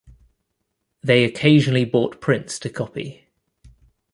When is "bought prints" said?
1.85-2.57